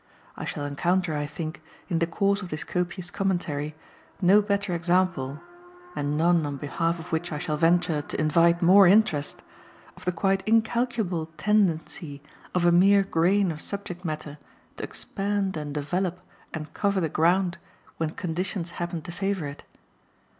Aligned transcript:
I 0.35 0.45
shall 0.45 0.65
encounter, 0.65 1.13
I 1.13 1.27
think, 1.27 1.61
in 1.87 1.99
the 1.99 2.07
course 2.07 2.41
of 2.41 2.49
this 2.49 2.63
copious 2.63 3.11
commentary, 3.11 3.75
no 4.19 4.41
better 4.41 4.73
example, 4.73 5.41
and 5.95 6.17
none 6.17 6.43
on 6.43 6.57
behalf 6.57 6.97
of 6.97 7.11
which 7.11 7.31
I 7.31 7.37
shall 7.37 7.55
venture 7.55 8.01
to 8.01 8.19
invite 8.19 8.63
more 8.63 8.87
interest, 8.87 9.43
of 9.95 10.05
the 10.05 10.11
quite 10.11 10.41
incalculable 10.47 11.27
tendency 11.37 12.23
of 12.55 12.65
a 12.65 12.71
mere 12.71 13.03
grain 13.03 13.51
of 13.51 13.61
subject 13.61 14.03
matter 14.03 14.39
to 14.77 14.83
expand 14.83 15.55
and 15.55 15.71
develop 15.71 16.19
and 16.51 16.73
cover 16.73 16.99
the 16.99 17.07
ground 17.07 17.59
when 17.97 18.09
conditions 18.09 18.71
happen 18.81 19.03
to 19.03 19.11
favour 19.11 19.45
it. 19.45 19.65